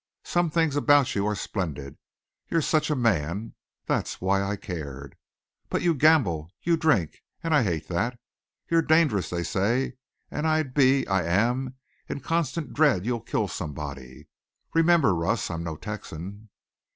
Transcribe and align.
Some 0.23 0.49
things 0.49 0.75
about 0.75 1.13
you 1.13 1.27
are 1.27 1.35
splendid, 1.35 1.99
you're 2.49 2.63
such 2.63 2.89
a 2.89 2.95
man, 2.95 3.53
that's 3.85 4.19
why 4.19 4.41
I 4.41 4.55
cared. 4.55 5.15
But 5.69 5.83
you 5.83 5.93
gamble. 5.93 6.49
You 6.63 6.75
drink 6.75 7.21
and 7.43 7.53
I 7.53 7.61
hate 7.61 7.87
that. 7.89 8.17
You're 8.67 8.81
dangerous 8.81 9.29
they 9.29 9.43
say, 9.43 9.93
and 10.31 10.47
I'd 10.47 10.73
be, 10.73 11.07
I 11.07 11.21
am 11.25 11.75
in 12.09 12.19
constant 12.19 12.73
dread 12.73 13.05
you'll 13.05 13.21
kill 13.21 13.47
somebody. 13.47 14.27
Remember, 14.73 15.13
Russ, 15.13 15.51
I'm 15.51 15.63
no 15.63 15.75
Texan." 15.75 16.49